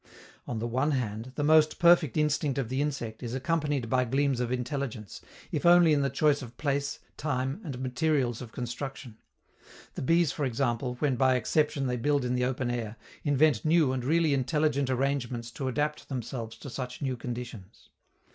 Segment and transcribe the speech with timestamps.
[0.47, 4.39] On the one hand, the most perfect instinct of the insect is accompanied by gleams
[4.39, 9.17] of intelligence, if only in the choice of place, time and materials of construction:
[9.93, 13.91] the bees, for example, when by exception they build in the open air, invent new
[13.91, 17.91] and really intelligent arrangements to adapt themselves to such new conditions.